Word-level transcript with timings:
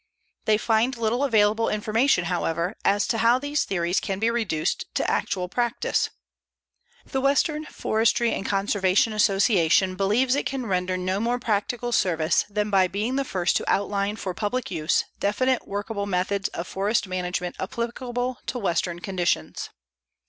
They 0.45 0.57
find 0.57 0.97
little 0.97 1.23
available 1.23 1.69
information, 1.69 2.25
however, 2.25 2.73
as 2.83 3.05
to 3.05 3.19
how 3.19 3.37
these 3.37 3.65
theories 3.65 3.99
can 3.99 4.17
be 4.17 4.31
reduced 4.31 4.85
to 4.95 5.07
actual 5.07 5.47
practice. 5.47 6.09
The 7.05 7.21
Western 7.21 7.65
Forestry 7.65 8.33
and 8.33 8.43
Conservation 8.43 9.13
Association 9.13 9.93
believes 9.93 10.33
it 10.33 10.47
can 10.47 10.65
render 10.65 10.97
no 10.97 11.19
more 11.19 11.37
practical 11.37 11.91
service 11.91 12.45
than 12.49 12.71
by 12.71 12.87
being 12.87 13.15
the 13.15 13.23
first 13.23 13.55
to 13.57 13.71
outline 13.71 14.15
for 14.15 14.33
public 14.33 14.71
use 14.71 15.05
definite 15.19 15.67
workable 15.67 16.07
methods 16.07 16.47
of 16.49 16.65
forest 16.67 17.05
management 17.07 17.55
applicable 17.59 18.39
to 18.47 18.57
western 18.57 19.01
conditions. 19.01 19.69